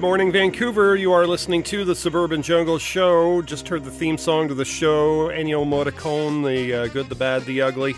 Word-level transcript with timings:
Good 0.00 0.06
morning, 0.06 0.32
Vancouver. 0.32 0.96
You 0.96 1.12
are 1.12 1.26
listening 1.26 1.62
to 1.64 1.84
the 1.84 1.94
Suburban 1.94 2.40
Jungle 2.40 2.78
Show. 2.78 3.42
Just 3.42 3.68
heard 3.68 3.84
the 3.84 3.90
theme 3.90 4.16
song 4.16 4.48
to 4.48 4.54
the 4.54 4.64
show, 4.64 5.28
Ennio 5.28 5.62
Morricone, 5.66 6.42
The 6.42 6.72
uh, 6.72 6.86
Good, 6.86 7.10
the 7.10 7.14
Bad, 7.14 7.44
the 7.44 7.60
Ugly. 7.60 7.94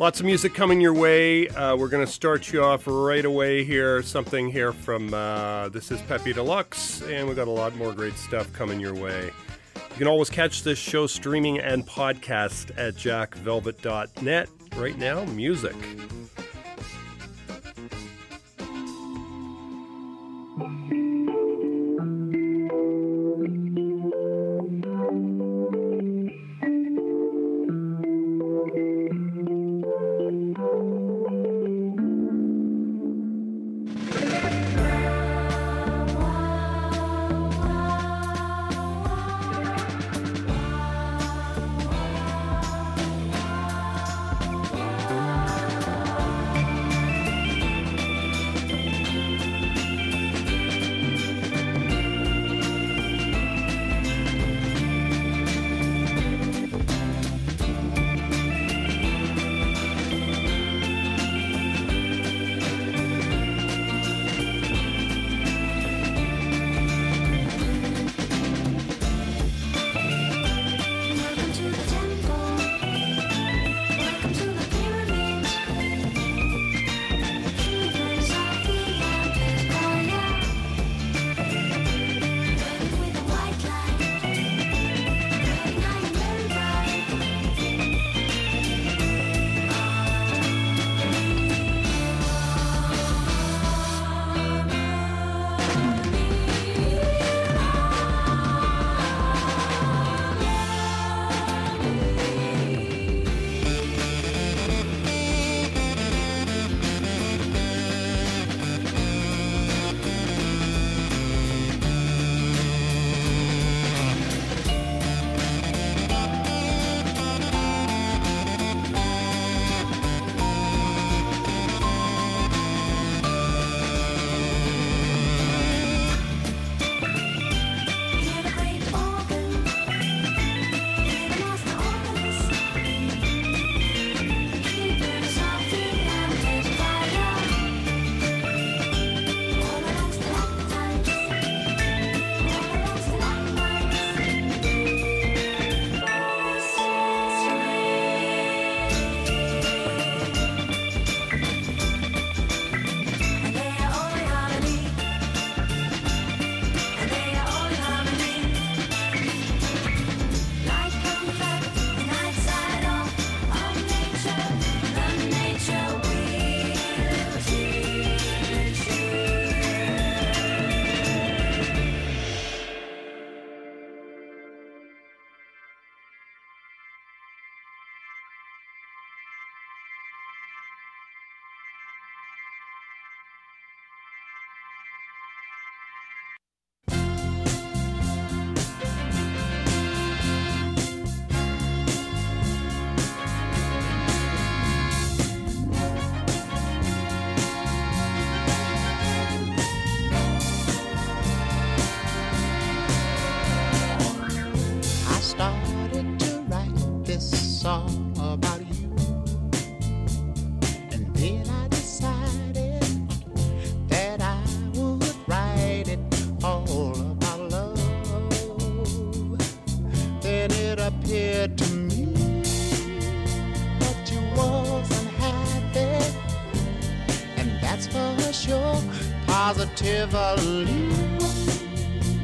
Lots 0.00 0.18
of 0.18 0.26
music 0.26 0.52
coming 0.52 0.80
your 0.80 0.94
way. 0.94 1.46
Uh, 1.50 1.76
we're 1.76 1.90
going 1.90 2.04
to 2.04 2.10
start 2.10 2.52
you 2.52 2.64
off 2.64 2.88
right 2.88 3.24
away 3.24 3.62
here. 3.62 4.02
Something 4.02 4.50
here 4.50 4.72
from 4.72 5.14
uh, 5.14 5.68
This 5.68 5.92
is 5.92 6.02
Pepe 6.02 6.32
Deluxe, 6.32 7.02
and 7.02 7.28
we've 7.28 7.36
got 7.36 7.46
a 7.46 7.52
lot 7.52 7.72
more 7.76 7.92
great 7.92 8.16
stuff 8.16 8.52
coming 8.52 8.80
your 8.80 8.94
way. 8.94 9.30
You 9.76 9.96
can 9.96 10.08
always 10.08 10.30
catch 10.30 10.64
this 10.64 10.76
show 10.76 11.06
streaming 11.06 11.60
and 11.60 11.86
podcast 11.86 12.76
at 12.76 12.96
jackvelvet.net. 12.96 14.48
Right 14.76 14.98
now, 14.98 15.24
music. 15.26 15.76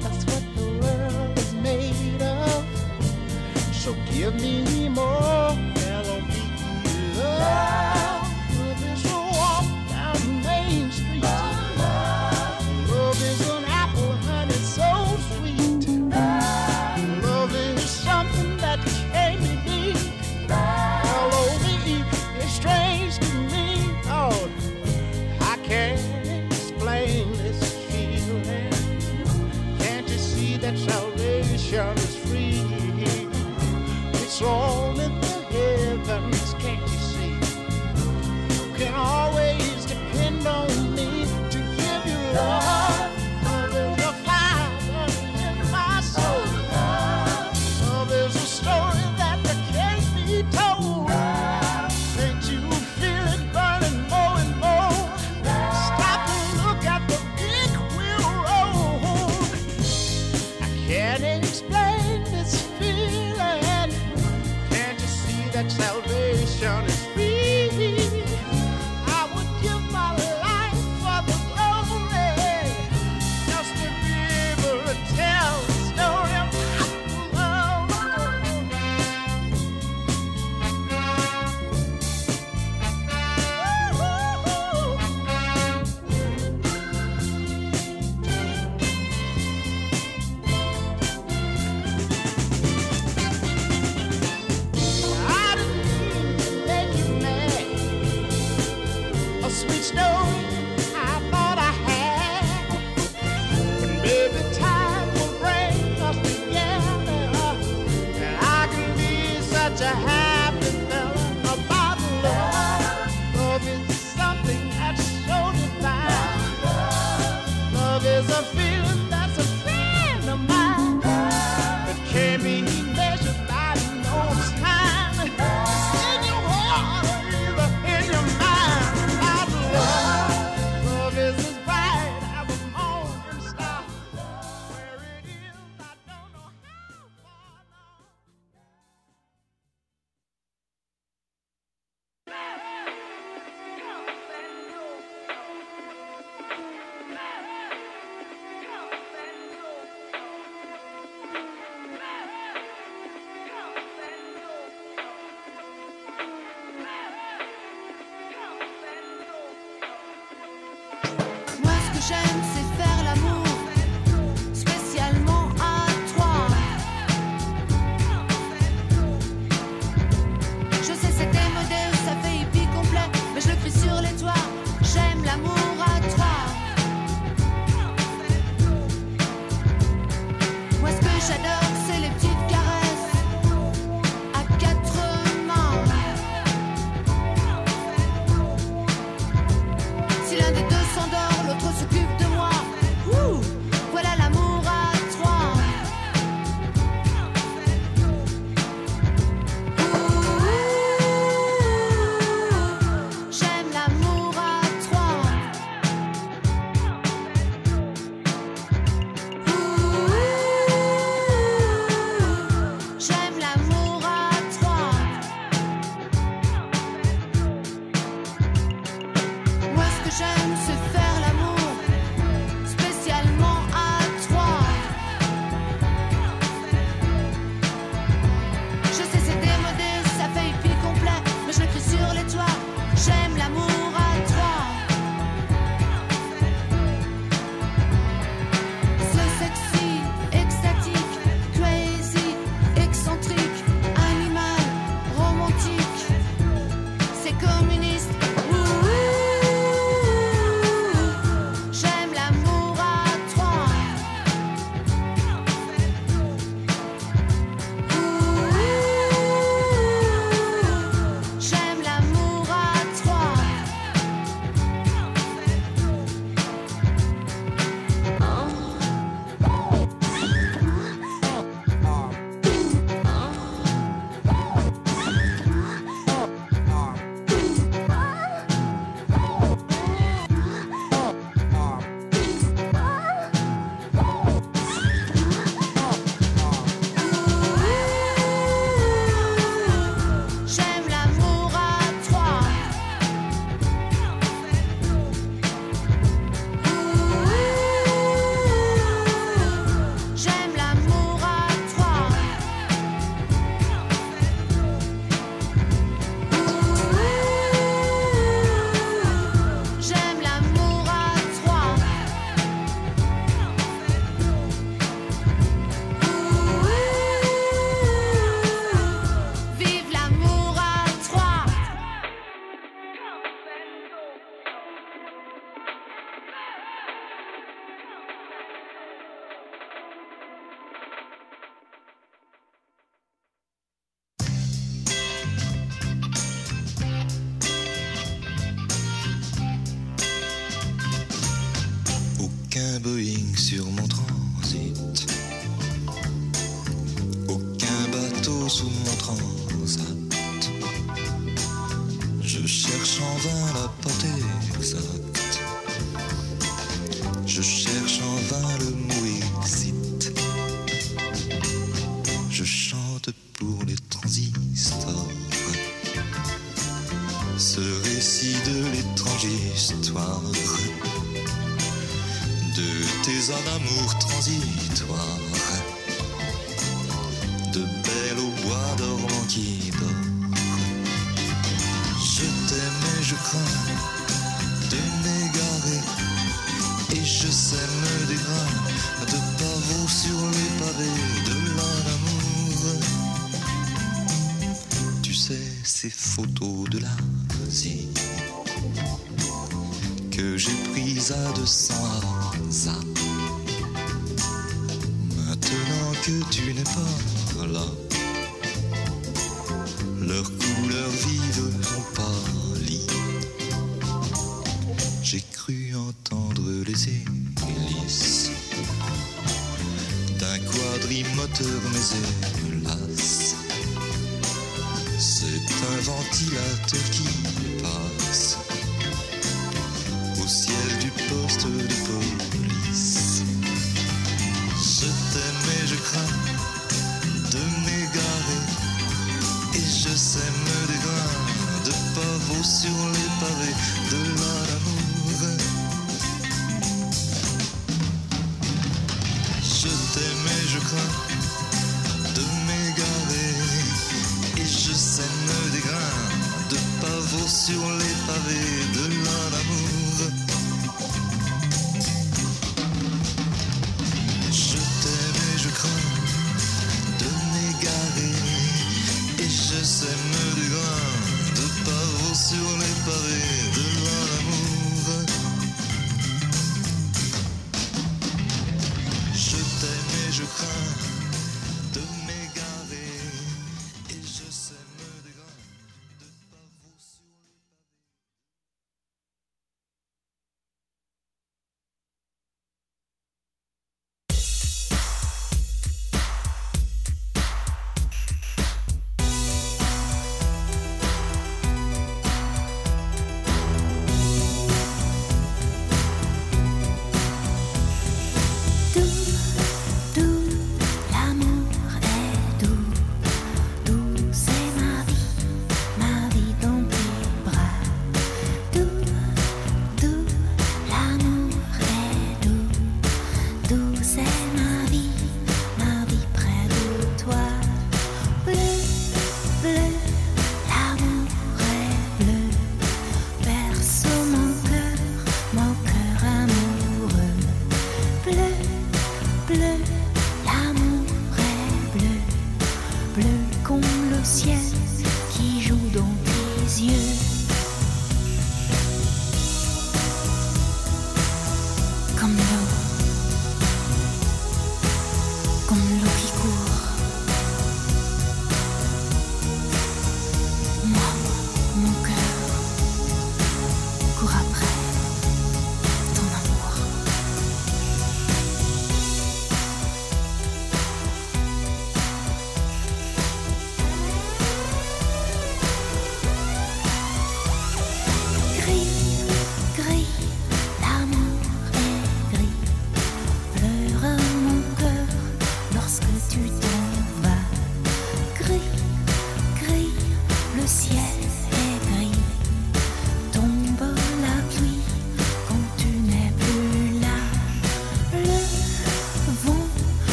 That's 0.00 0.24
what 0.24 0.44
the 0.56 0.64
world 0.80 1.38
is 1.38 1.52
made 1.54 2.22
of. 2.22 2.64
So 3.72 3.94
give 4.10 4.34
me 4.40 4.59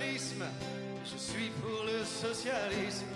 je 0.00 1.18
suis 1.18 1.50
pour 1.60 1.84
le 1.84 2.04
socialisme 2.04 3.06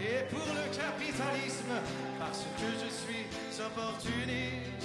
et 0.00 0.24
pour 0.28 0.46
le 0.46 0.76
capitalisme, 0.76 1.74
parce 2.18 2.40
que 2.58 2.68
je 2.82 2.90
suis 2.90 3.62
opportuniste. 3.64 4.84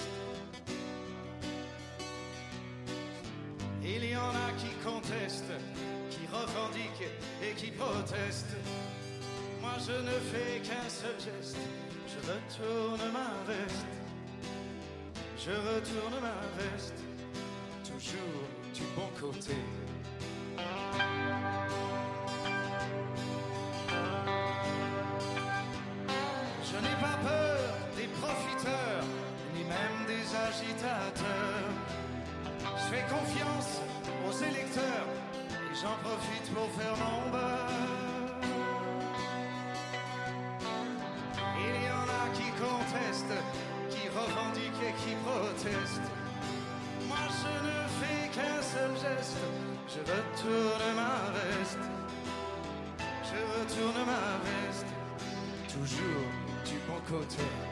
Il 3.82 4.06
y 4.06 4.16
en 4.16 4.30
a 4.30 4.52
qui 4.58 4.70
contestent, 4.84 5.58
qui 6.12 6.28
revendiquent 6.32 7.10
et 7.42 7.54
qui 7.56 7.72
protestent. 7.72 8.58
Moi 9.62 9.74
je 9.80 9.92
ne 9.92 10.20
fais 10.32 10.60
qu'un 10.62 10.88
seul 10.88 11.16
geste, 11.18 11.58
je 12.08 12.20
retourne 12.32 13.12
ma 13.12 13.52
veste. 13.52 13.86
Je 15.38 15.52
retourne 15.52 16.22
ma 16.22 16.42
veste, 16.62 16.96
toujours 17.84 18.44
du 18.74 18.84
bon 18.96 19.10
côté. 19.20 19.56
Je 26.80 26.84
n'ai 26.86 26.96
pas 26.96 27.18
peur 27.22 27.60
des 27.98 28.08
profiteurs, 28.22 29.04
ni 29.54 29.64
même 29.64 30.00
des 30.08 30.26
agitateurs. 30.48 31.70
Je 32.64 32.96
fais 32.96 33.04
confiance 33.04 33.82
aux 34.26 34.32
électeurs 34.44 35.08
et 35.52 35.76
j'en 35.76 35.98
profite 36.08 36.54
pour 36.54 36.70
faire 36.80 36.96
mon 37.04 37.32
beurre. 37.32 38.40
Il 41.58 41.76
y 41.84 41.92
en 41.92 42.08
a 42.08 42.24
qui 42.34 42.50
contestent, 42.64 43.40
qui 43.90 44.08
revendiquent 44.08 44.84
et 44.88 44.94
qui 45.02 45.16
protestent. 45.26 46.12
Moi 47.10 47.26
je 47.42 47.54
ne 47.68 47.80
fais 48.00 48.28
qu'un 48.30 48.62
seul 48.62 48.92
geste, 48.96 49.38
je 49.90 50.00
retourne 50.00 50.96
ma 50.96 51.32
veste. 51.36 51.86
Je 53.26 53.40
retourne 53.60 54.06
ma 54.06 54.40
veste, 54.48 54.88
toujours 55.68 56.39
du 56.70 56.76
bon 56.88 57.00
côté. 57.10 57.69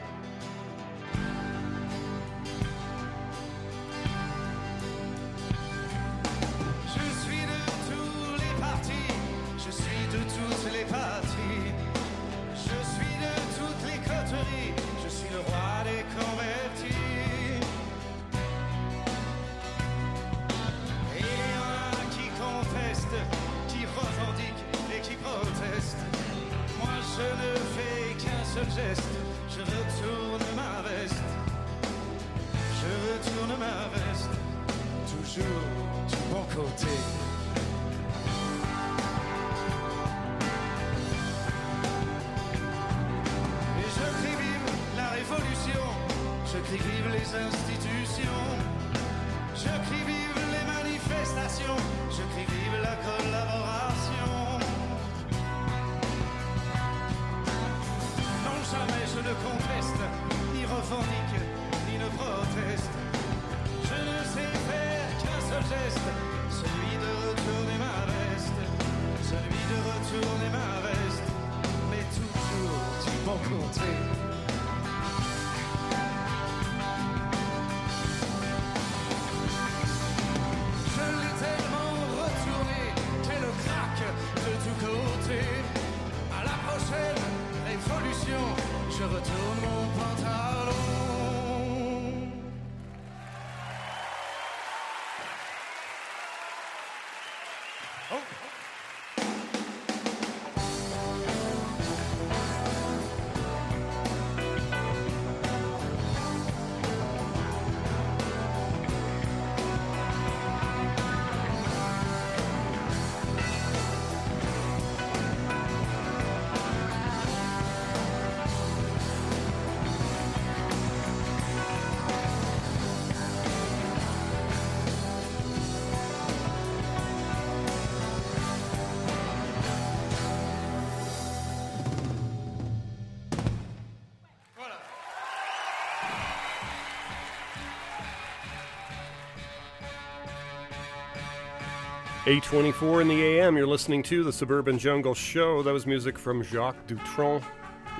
824 142.28 143.00
in 143.00 143.08
the 143.08 143.22
AM, 143.22 143.56
you're 143.56 143.66
listening 143.66 144.02
to 144.02 144.22
the 144.22 144.30
Suburban 144.30 144.78
Jungle 144.78 145.14
Show. 145.14 145.62
That 145.62 145.72
was 145.72 145.86
music 145.86 146.18
from 146.18 146.42
Jacques 146.42 146.86
Dutronc, 146.86 147.42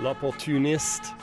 L'Opportuniste. 0.00 1.14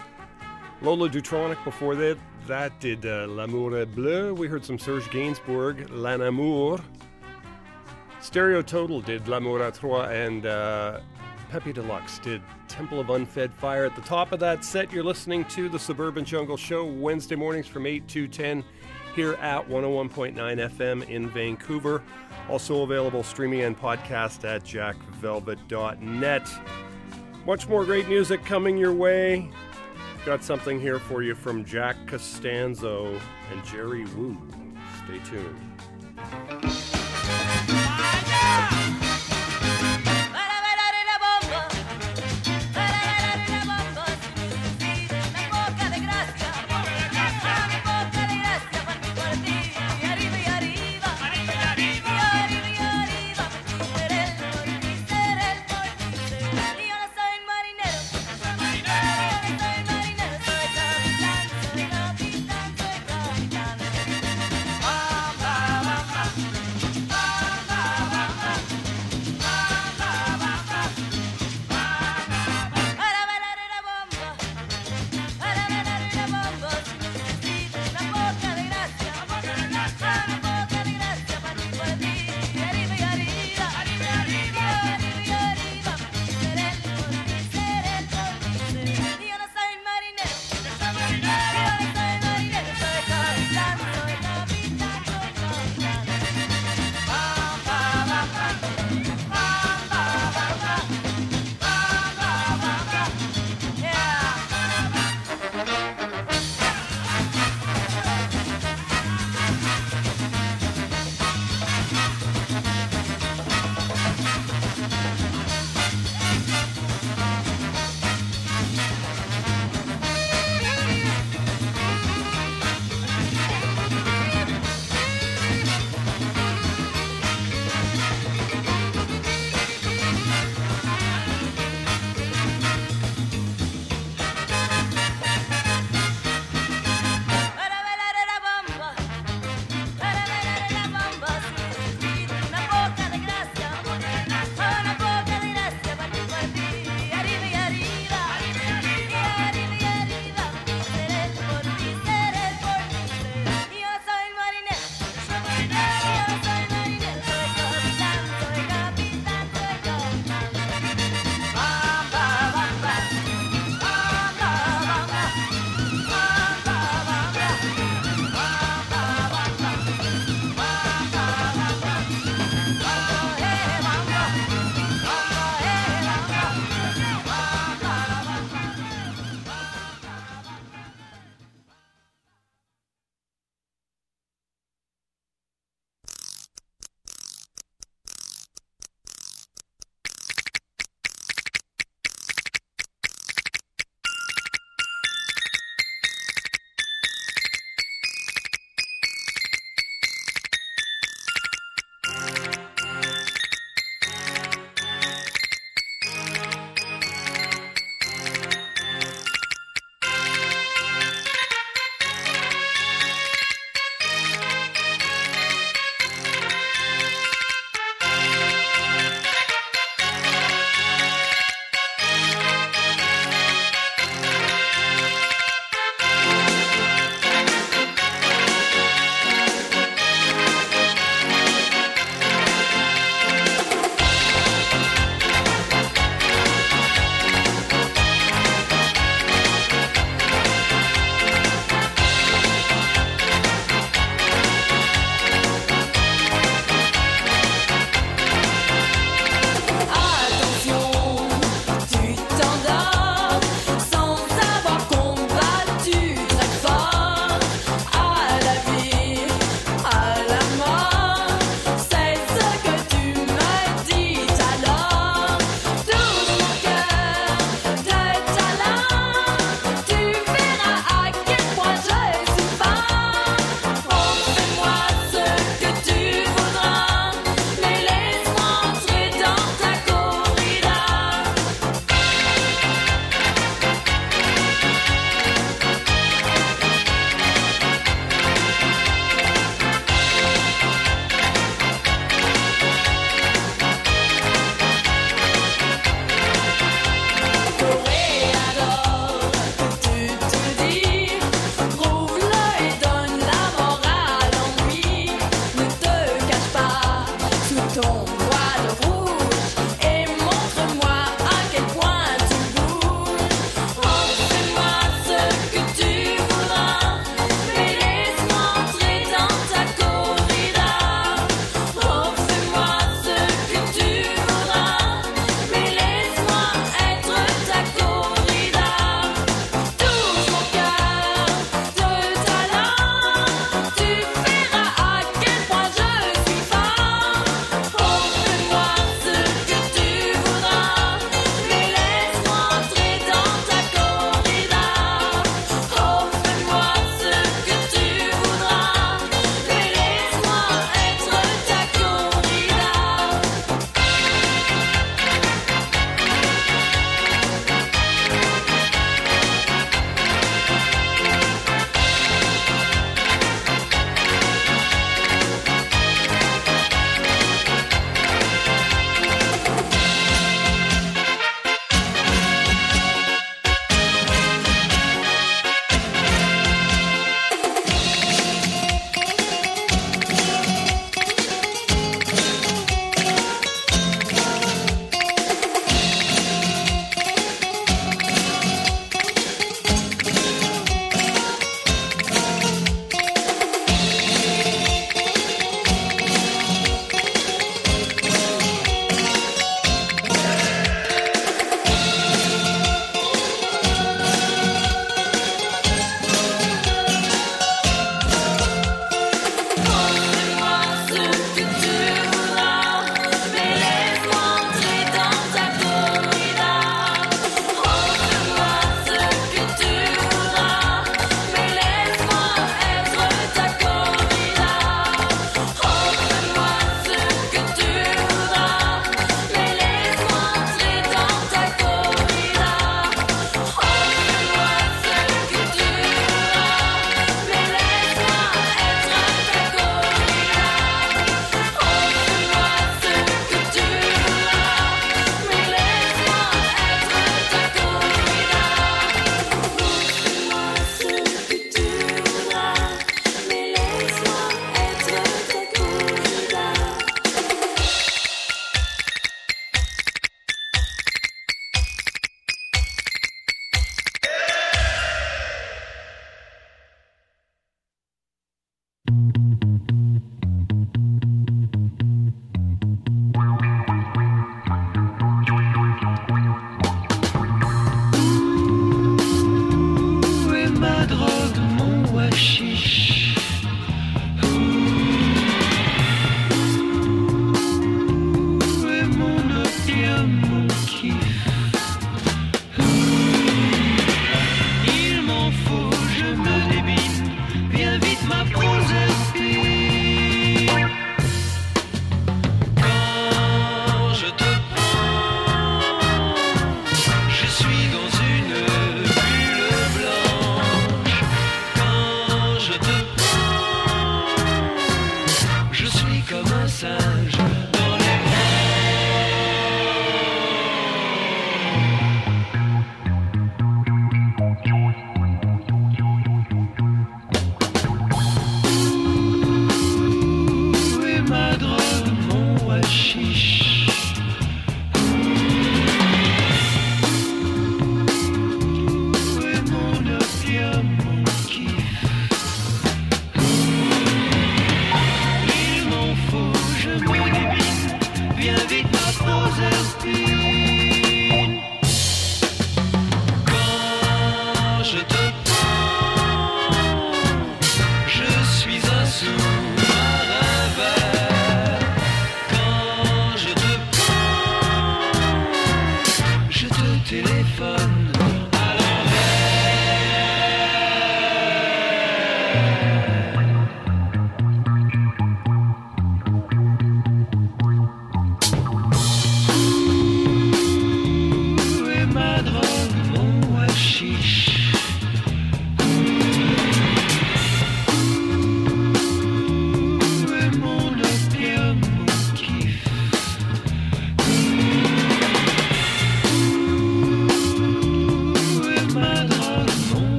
Lola 0.81 1.07
Dutronic 1.07 1.63
before 1.63 1.93
that, 1.93 2.17
that 2.47 2.79
did 2.79 3.05
uh, 3.05 3.27
L'amour 3.27 3.85
bleu. 3.85 4.33
We 4.33 4.47
heard 4.47 4.65
some 4.65 4.79
Serge 4.79 5.07
Gainsbourg, 5.11 5.87
L'anamour. 5.91 6.81
Stereo 8.21 8.63
Total 8.63 9.01
did 9.01 9.27
L'amour 9.27 9.59
à 9.59 9.71
trois, 9.71 10.05
and 10.05 10.47
uh, 10.47 10.99
Pepe 11.51 11.73
Deluxe 11.73 12.17
did 12.17 12.41
Temple 12.67 12.99
of 12.99 13.11
Unfed 13.11 13.53
Fire. 13.53 13.85
At 13.85 13.95
the 13.95 14.01
top 14.01 14.31
of 14.31 14.39
that 14.39 14.65
set, 14.65 14.91
you're 14.91 15.03
listening 15.03 15.45
to 15.45 15.69
the 15.69 15.77
Suburban 15.77 16.25
Jungle 16.25 16.57
Show 16.57 16.85
Wednesday 16.85 17.35
mornings 17.35 17.67
from 17.67 17.85
8 17.85 18.07
to 18.07 18.27
10 18.27 18.63
here 19.15 19.33
at 19.35 19.67
101.9 19.67 20.35
FM 20.35 21.09
in 21.09 21.29
Vancouver. 21.29 22.03
Also 22.49 22.83
available 22.83 23.23
streaming 23.23 23.61
and 23.61 23.79
podcast 23.79 24.43
at 24.43 24.63
jackvelvet.net. 24.63 26.49
Much 27.45 27.67
more 27.69 27.85
great 27.85 28.07
music 28.09 28.43
coming 28.43 28.77
your 28.77 28.93
way. 28.93 29.49
Got 30.25 30.43
something 30.43 30.79
here 30.79 30.99
for 30.99 31.23
you 31.23 31.33
from 31.33 31.63
Jack 31.63 31.95
Costanzo 32.07 33.19
and 33.51 33.63
Gerry 33.63 34.05
Woo. 34.15 34.37
Stay 35.05 35.19
tuned. 35.29 36.74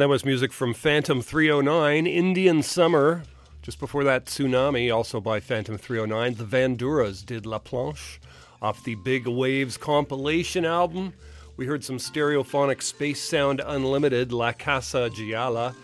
And 0.00 0.04
that 0.04 0.12
was 0.12 0.24
music 0.24 0.50
from 0.50 0.72
Phantom 0.72 1.20
309, 1.20 2.06
Indian 2.06 2.62
Summer. 2.62 3.22
Just 3.60 3.78
before 3.78 4.02
that, 4.04 4.24
Tsunami, 4.24 4.90
also 4.90 5.20
by 5.20 5.40
Phantom 5.40 5.76
309. 5.76 6.36
The 6.36 6.44
Vanduras 6.44 7.22
did 7.22 7.44
La 7.44 7.58
Planche 7.58 8.18
off 8.62 8.82
the 8.82 8.94
Big 8.94 9.26
Waves 9.26 9.76
compilation 9.76 10.64
album. 10.64 11.12
We 11.58 11.66
heard 11.66 11.84
some 11.84 11.98
stereophonic 11.98 12.80
Space 12.80 13.20
Sound 13.20 13.60
Unlimited, 13.62 14.32
La 14.32 14.52
Casa 14.52 15.10
Gialla. 15.10 15.74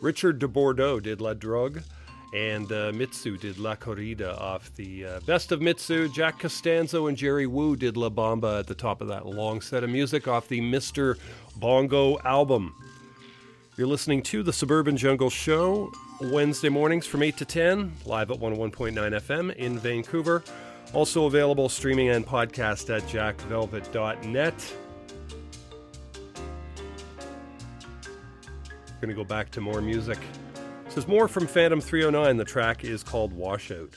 Richard 0.00 0.38
de 0.38 0.48
Bordeaux 0.48 0.98
did 0.98 1.20
La 1.20 1.34
Drogue. 1.34 1.82
And 2.32 2.72
uh, 2.72 2.92
Mitsu 2.94 3.36
did 3.36 3.58
La 3.58 3.76
Corrida 3.76 4.40
off 4.40 4.74
the 4.76 5.04
uh, 5.04 5.20
Best 5.26 5.52
of 5.52 5.60
Mitsu. 5.60 6.08
Jack 6.08 6.38
Costanzo 6.38 7.08
and 7.08 7.16
Gerry 7.18 7.46
Woo 7.46 7.76
did 7.76 7.98
La 7.98 8.08
Bamba 8.08 8.60
at 8.60 8.68
the 8.68 8.74
top 8.74 9.02
of 9.02 9.08
that 9.08 9.26
long 9.26 9.60
set 9.60 9.84
of 9.84 9.90
music 9.90 10.26
off 10.26 10.48
the 10.48 10.62
Mr. 10.62 11.18
Bongo 11.56 12.18
album. 12.20 12.74
You're 13.80 13.88
listening 13.88 14.22
to 14.24 14.42
the 14.42 14.52
Suburban 14.52 14.94
Jungle 14.98 15.30
Show 15.30 15.90
Wednesday 16.20 16.68
mornings 16.68 17.06
from 17.06 17.22
8 17.22 17.38
to 17.38 17.46
10, 17.46 17.94
live 18.04 18.30
at 18.30 18.38
101.9 18.38 18.92
FM 18.92 19.56
in 19.56 19.78
Vancouver. 19.78 20.44
Also 20.92 21.24
available 21.24 21.70
streaming 21.70 22.10
and 22.10 22.26
podcast 22.26 22.94
at 22.94 23.02
jackvelvet.net. 23.04 24.74
Going 29.00 29.08
to 29.08 29.14
go 29.14 29.24
back 29.24 29.50
to 29.52 29.62
more 29.62 29.80
music. 29.80 30.18
This 30.84 30.98
is 30.98 31.08
more 31.08 31.26
from 31.26 31.46
Phantom 31.46 31.80
309. 31.80 32.36
The 32.36 32.44
track 32.44 32.84
is 32.84 33.02
called 33.02 33.32
Washout. 33.32 33.94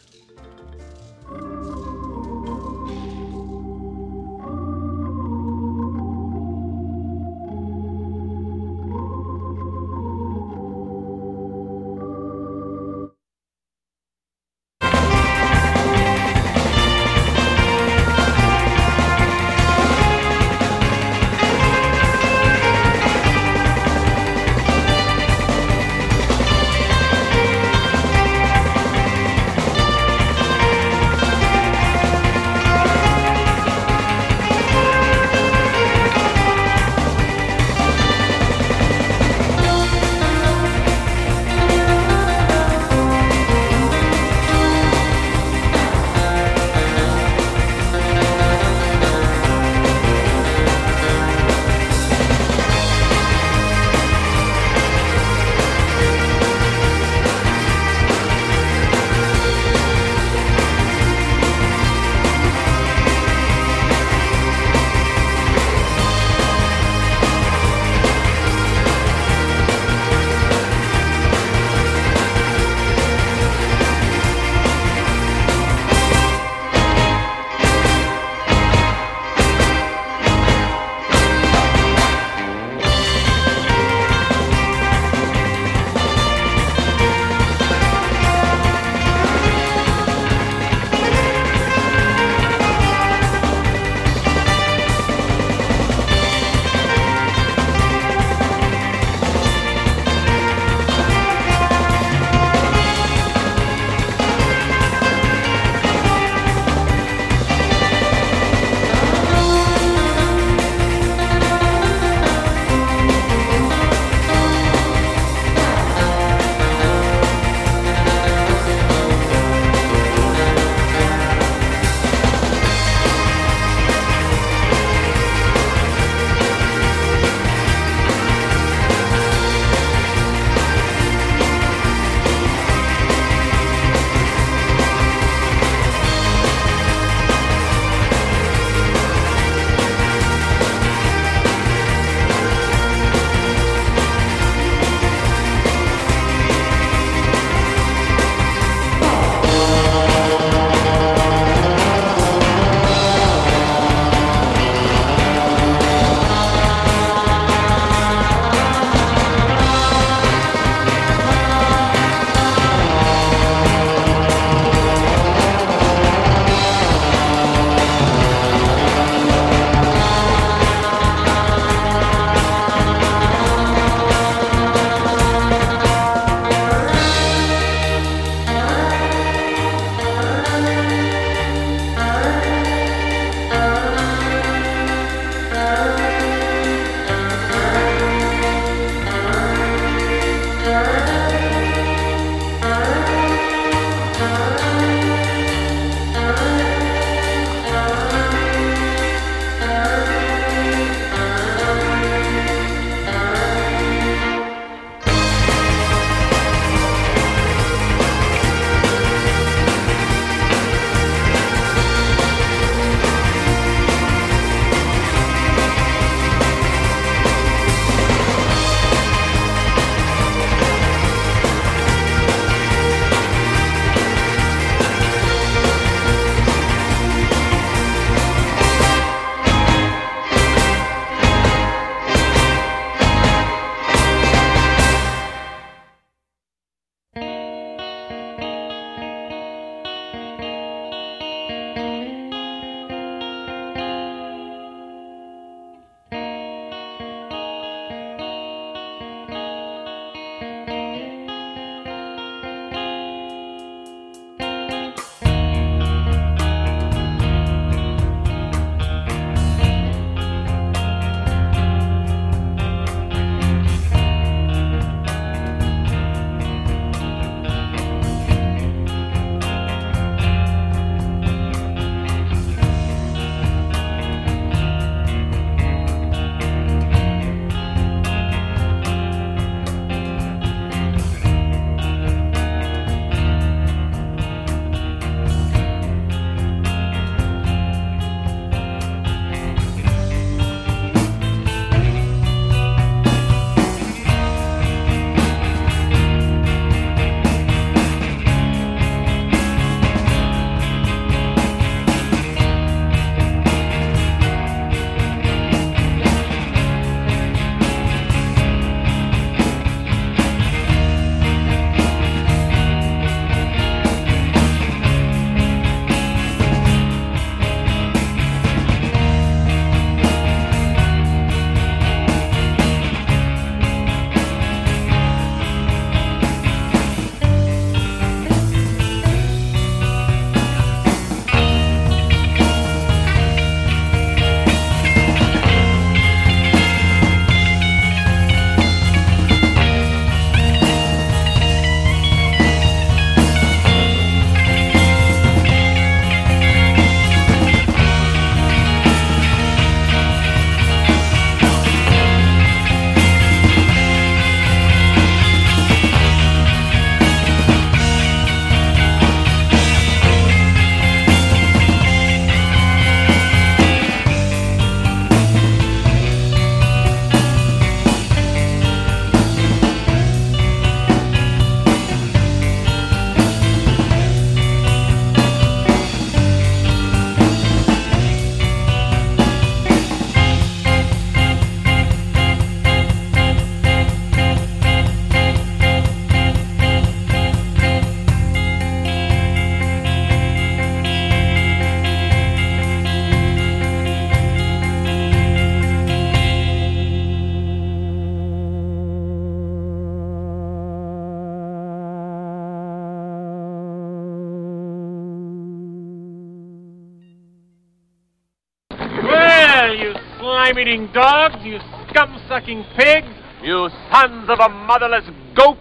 Eating 410.73 410.91
dogs, 410.93 411.35
you 411.43 411.59
scum 411.89 412.19
sucking 412.27 412.63
pigs, 412.75 413.07
you 413.43 413.69
sons 413.91 414.27
of 414.29 414.39
a 414.39 414.49
motherless 414.49 415.07
goat! 415.35 415.57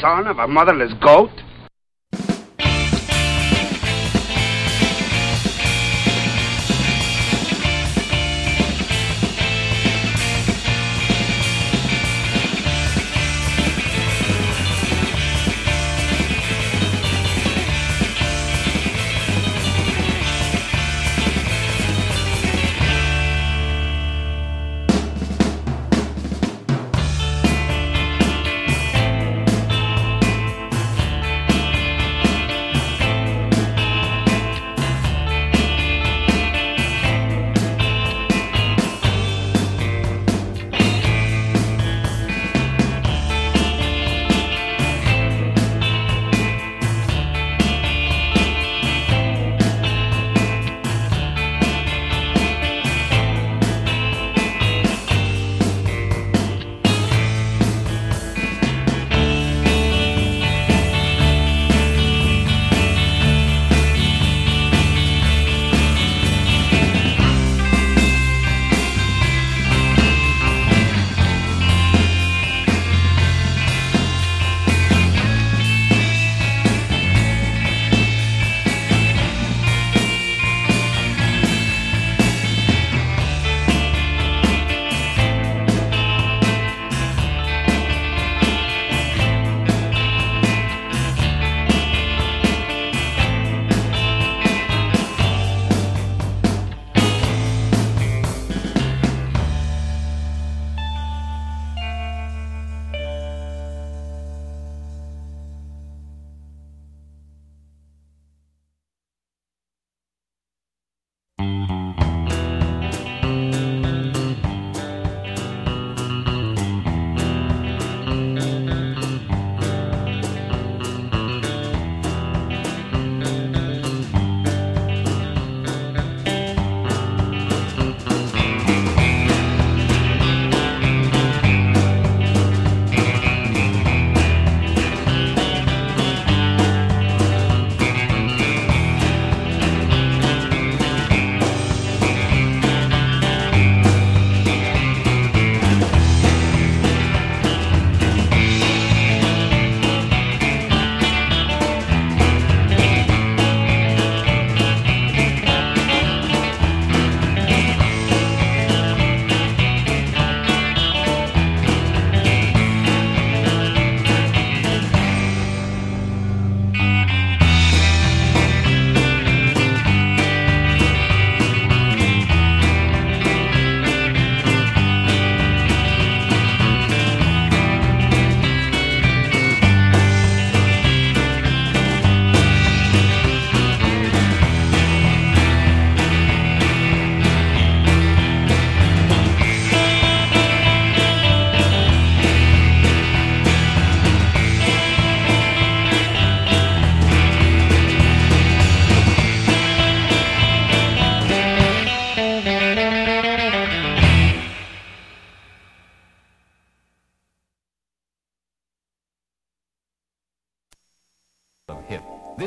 Son 0.00 0.26
of 0.26 0.38
a 0.38 0.48
motherless 0.48 0.92
goat? 1.00 1.30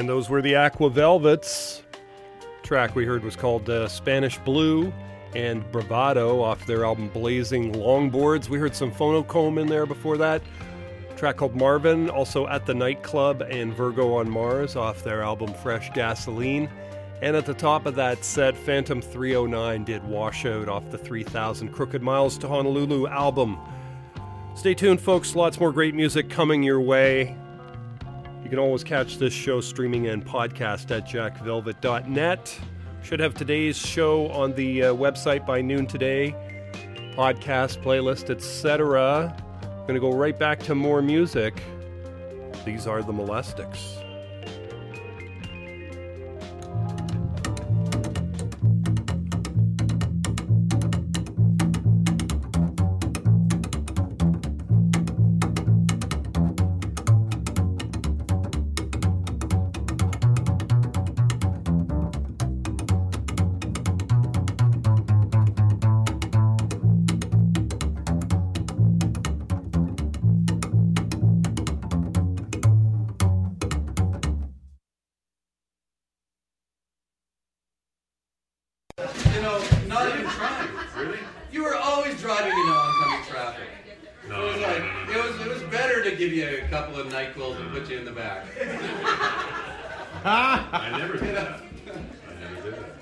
And 0.00 0.08
those 0.08 0.30
were 0.30 0.40
the 0.40 0.56
Aqua 0.56 0.88
Velvets. 0.88 1.82
Track 2.62 2.96
we 2.96 3.04
heard 3.04 3.22
was 3.22 3.36
called 3.36 3.68
uh, 3.68 3.86
Spanish 3.86 4.38
Blue 4.38 4.90
and 5.34 5.70
Bravado 5.70 6.40
off 6.40 6.64
their 6.64 6.86
album 6.86 7.10
Blazing 7.10 7.74
Longboards. 7.74 8.48
We 8.48 8.56
heard 8.56 8.74
some 8.74 8.90
Phonocomb 8.90 9.60
in 9.60 9.66
there 9.66 9.84
before 9.84 10.16
that. 10.16 10.40
Track 11.18 11.36
called 11.36 11.54
Marvin, 11.54 12.08
also 12.08 12.46
at 12.46 12.64
the 12.64 12.72
nightclub, 12.72 13.42
and 13.42 13.74
Virgo 13.74 14.14
on 14.14 14.30
Mars 14.30 14.74
off 14.74 15.04
their 15.04 15.20
album 15.20 15.52
Fresh 15.52 15.90
Gasoline. 15.90 16.70
And 17.20 17.36
at 17.36 17.44
the 17.44 17.52
top 17.52 17.84
of 17.84 17.94
that 17.96 18.24
set, 18.24 18.56
Phantom 18.56 19.02
309 19.02 19.84
did 19.84 20.02
Washout 20.04 20.70
off 20.70 20.90
the 20.90 20.96
3000 20.96 21.68
Crooked 21.72 22.00
Miles 22.00 22.38
to 22.38 22.48
Honolulu 22.48 23.06
album. 23.06 23.58
Stay 24.54 24.72
tuned, 24.72 25.02
folks. 25.02 25.36
Lots 25.36 25.60
more 25.60 25.72
great 25.72 25.94
music 25.94 26.30
coming 26.30 26.62
your 26.62 26.80
way. 26.80 27.36
You 28.50 28.56
can 28.56 28.64
always 28.64 28.82
catch 28.82 29.18
this 29.18 29.32
show 29.32 29.60
streaming 29.60 30.08
and 30.08 30.26
podcast 30.26 30.90
at 30.90 31.06
jackvelvet.net. 31.06 32.60
Should 33.00 33.20
have 33.20 33.32
today's 33.32 33.78
show 33.78 34.26
on 34.30 34.54
the 34.54 34.86
uh, 34.86 34.92
website 34.92 35.46
by 35.46 35.60
noon 35.60 35.86
today. 35.86 36.34
Podcast, 37.14 37.80
playlist, 37.80 38.28
etc. 38.28 39.32
I'm 39.62 39.86
Going 39.86 39.94
to 39.94 40.00
go 40.00 40.10
right 40.10 40.36
back 40.36 40.58
to 40.64 40.74
more 40.74 41.00
music. 41.00 41.62
These 42.64 42.88
are 42.88 43.04
the 43.04 43.12
Molestics. 43.12 43.99
I 90.24 90.94
never 90.98 91.16
did 91.16 91.34
that. 91.36 91.58
I 91.58 91.62
never 92.40 92.60
did 92.70 92.74
that. 92.74 92.96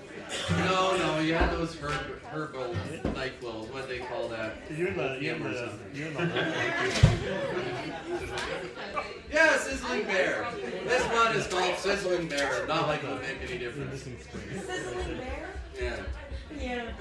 No, 0.50 0.96
no, 0.96 1.18
you 1.20 1.34
had 1.34 1.50
those 1.52 1.74
herb, 1.76 1.92
herbal 2.30 2.74
Nyquils. 3.04 3.72
What 3.72 3.88
they 3.88 3.98
call 4.00 4.28
that? 4.28 4.56
You're 4.74 4.90
the- 4.92 5.18
you're 5.20 5.34
Yim 5.36 5.42
the- 5.42 5.72
you're 5.94 6.10
the- 6.10 6.20
Yeah, 9.32 9.56
sizzling 9.58 10.04
bear. 10.04 10.46
This 10.86 11.02
one 11.04 11.36
is 11.36 11.46
called 11.48 11.76
sizzling 11.78 12.28
bear. 12.28 12.66
Not 12.66 12.88
like 12.88 13.02
it 13.04 13.10
would 13.10 13.20
make 13.22 13.38
any 13.48 13.58
difference. 13.58 14.02
Sizzling 14.02 15.18
bear? 15.18 15.48
Yeah. 15.78 15.96
Yeah. 16.58 16.92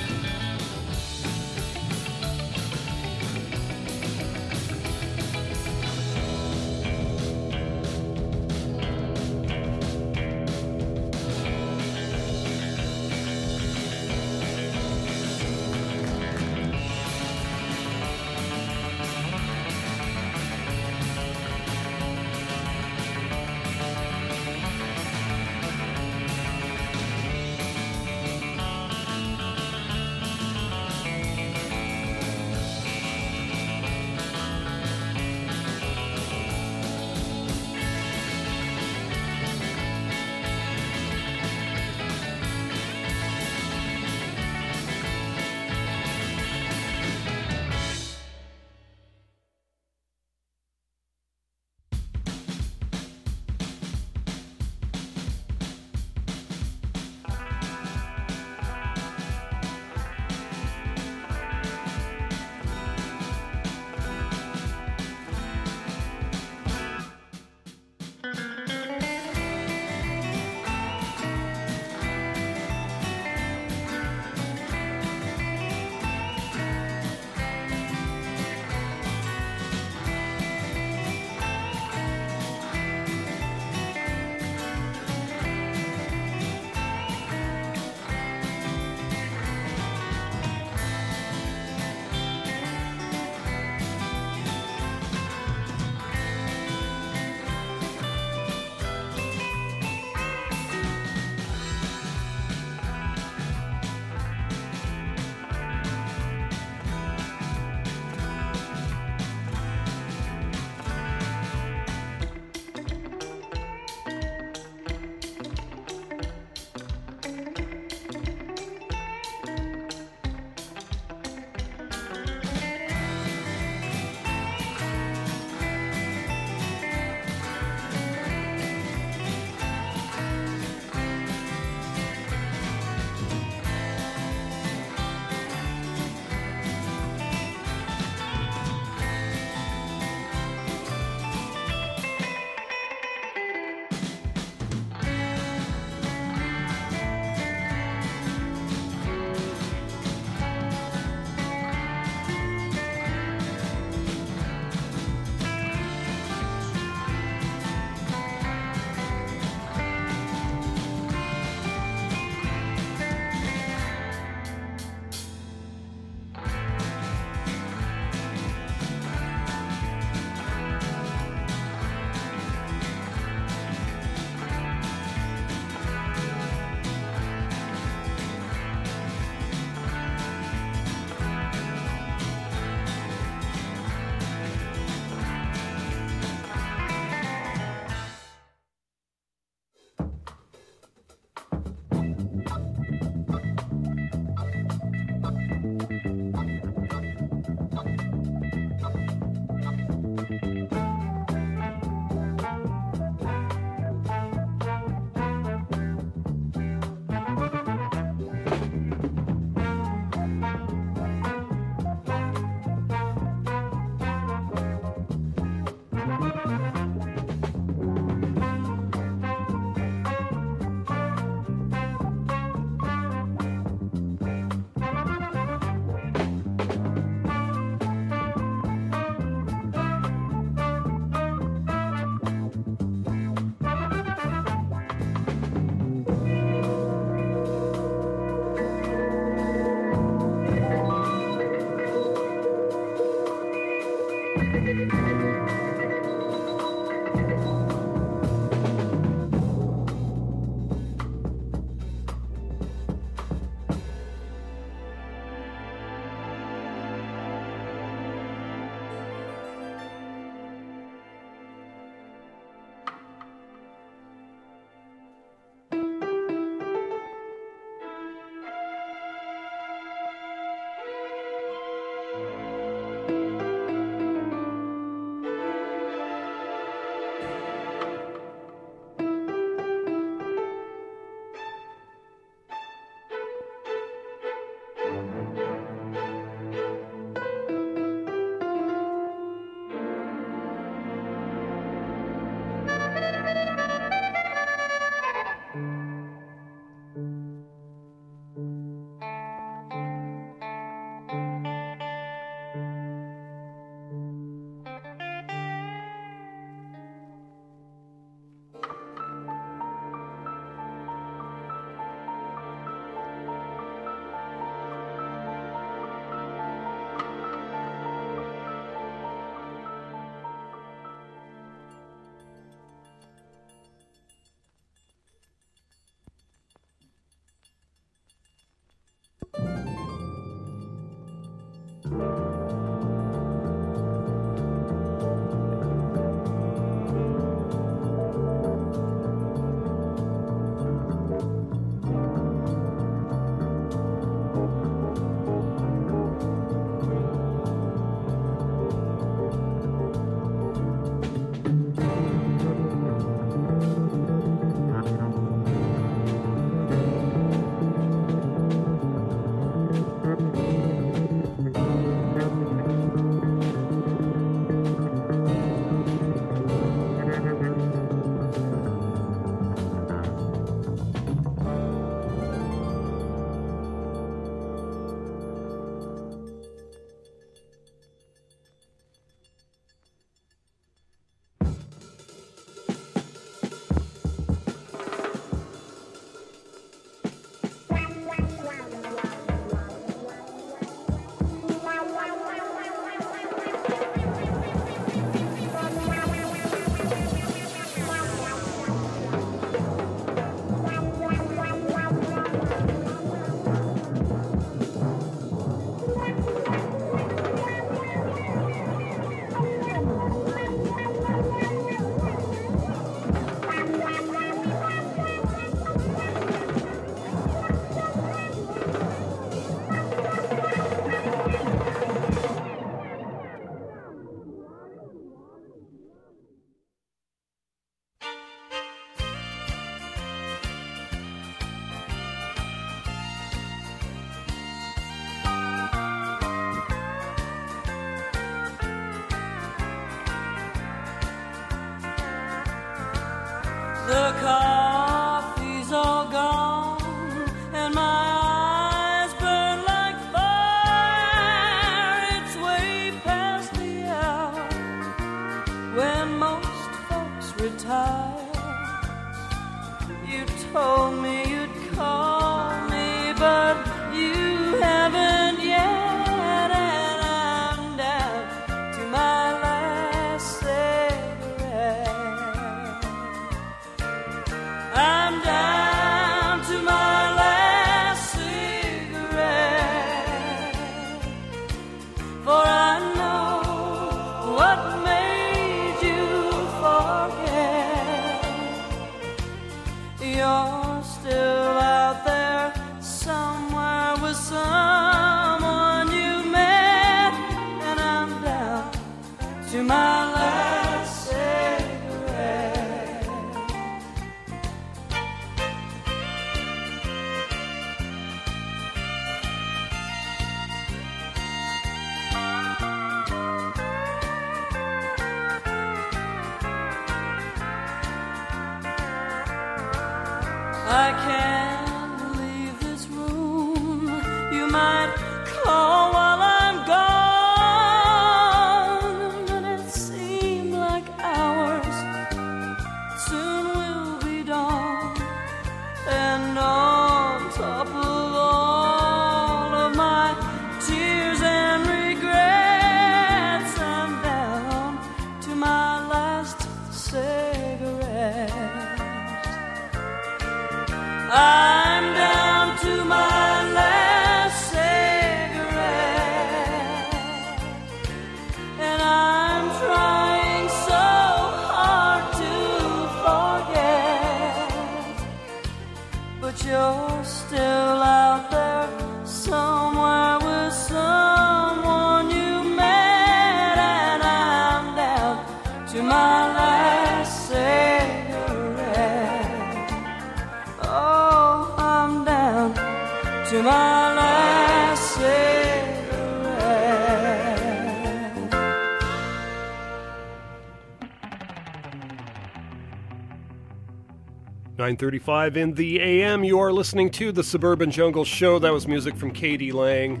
9:35 594.66 595.36
in 595.36 595.54
the 595.54 595.78
AM. 595.78 596.24
You 596.24 596.40
are 596.40 596.52
listening 596.52 596.90
to 596.90 597.12
the 597.12 597.22
Suburban 597.22 597.70
Jungle 597.70 598.04
Show. 598.04 598.40
That 598.40 598.52
was 598.52 598.66
music 598.66 598.96
from 598.96 599.12
k.d. 599.12 599.52
lang. 599.52 600.00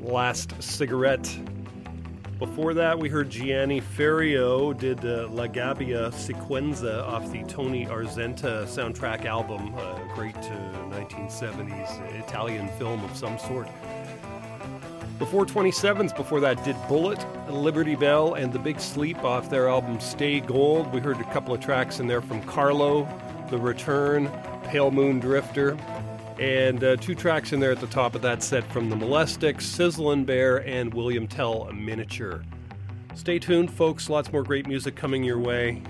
Last 0.00 0.54
cigarette. 0.62 1.38
Before 2.38 2.72
that, 2.72 2.98
we 2.98 3.10
heard 3.10 3.28
Gianni 3.28 3.82
Ferrio 3.82 4.72
did 4.72 5.04
uh, 5.04 5.28
La 5.28 5.46
Gabbia 5.46 6.10
Sequenza 6.10 7.04
off 7.04 7.30
the 7.30 7.44
Tony 7.44 7.84
Arzenta 7.84 8.64
soundtrack 8.64 9.26
album, 9.26 9.74
a 9.74 10.10
great 10.14 10.34
uh, 10.36 10.88
1970s 10.88 12.00
Italian 12.18 12.68
film 12.78 13.04
of 13.04 13.14
some 13.14 13.38
sort. 13.38 13.68
Before 15.18 15.44
27s, 15.44 16.16
before 16.16 16.40
that, 16.40 16.64
did 16.64 16.76
Bullet, 16.88 17.22
Liberty 17.50 17.94
Bell, 17.94 18.34
and 18.34 18.54
The 18.54 18.58
Big 18.58 18.80
Sleep 18.80 19.22
off 19.22 19.50
their 19.50 19.68
album 19.68 20.00
Stay 20.00 20.40
Gold. 20.40 20.94
We 20.94 21.00
heard 21.00 21.20
a 21.20 21.24
couple 21.24 21.52
of 21.52 21.60
tracks 21.60 22.00
in 22.00 22.06
there 22.06 22.22
from 22.22 22.42
Carlo, 22.44 23.06
The 23.50 23.58
Return, 23.58 24.30
Pale 24.64 24.90
Moon 24.90 25.20
Drifter, 25.20 25.76
and 26.38 26.82
uh, 26.84 26.96
two 26.96 27.14
tracks 27.14 27.52
in 27.52 27.60
there 27.60 27.72
at 27.72 27.80
the 27.80 27.86
top 27.86 28.14
of 28.14 28.22
that 28.22 28.42
set 28.42 28.70
from 28.70 28.90
The 28.90 28.96
Molestics, 28.96 29.62
Sizzlin' 29.62 30.24
Bear, 30.24 30.58
and 30.66 30.92
William 30.92 31.26
Tell 31.26 31.64
a 31.64 31.72
Miniature. 31.72 32.42
Stay 33.14 33.38
tuned, 33.38 33.70
folks. 33.70 34.08
Lots 34.08 34.32
more 34.32 34.44
great 34.44 34.66
music 34.68 34.94
coming 34.94 35.24
your 35.24 35.38
way 35.38 35.82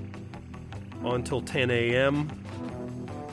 on 1.04 1.22
till 1.22 1.42
10 1.42 1.70
a.m. 1.70 2.30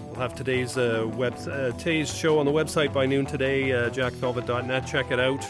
We'll 0.05 0.15
have 0.15 0.35
today's 0.35 0.77
uh, 0.77 1.09
web 1.13 1.35
uh, 1.47 1.71
today's 1.71 2.13
show 2.13 2.39
on 2.39 2.45
the 2.45 2.51
website 2.51 2.93
by 2.93 3.05
noon 3.05 3.25
today, 3.25 3.71
uh, 3.71 3.89
jackvelvet.net. 3.89 4.87
Check 4.87 5.11
it 5.11 5.19
out, 5.19 5.45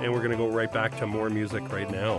and 0.00 0.12
we're 0.12 0.18
going 0.18 0.30
to 0.30 0.36
go 0.36 0.48
right 0.48 0.72
back 0.72 0.96
to 0.98 1.06
more 1.06 1.28
music 1.30 1.70
right 1.72 1.90
now. 1.90 2.18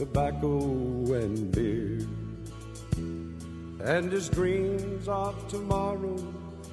Tobacco 0.00 0.56
and 1.12 1.52
beer. 1.52 2.00
And 3.84 4.10
his 4.10 4.30
dreams 4.30 5.06
of 5.06 5.46
tomorrow 5.48 6.16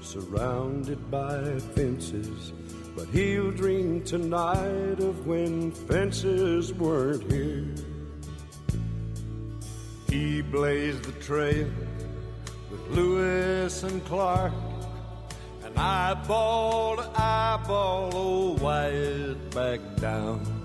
surrounded 0.01 1.11
by 1.11 1.59
fences, 1.75 2.53
but 2.95 3.05
he'll 3.09 3.51
dream 3.51 4.01
tonight 4.05 5.01
of 5.01 5.27
when 5.27 5.71
fences 5.71 6.73
weren't 6.73 7.29
here. 7.29 7.67
He 10.09 10.41
blazed 10.41 11.03
the 11.03 11.11
trail 11.21 11.69
with 12.71 12.87
Lewis 12.91 13.83
and 13.83 14.05
Clark. 14.05 14.53
And 15.65 15.77
eyeball 15.77 16.95
to 16.95 17.11
eyeball, 17.13 18.09
oh, 18.13 18.17
old 18.17 18.61
Wyatt 18.61 19.51
back 19.53 19.81
down. 19.97 20.56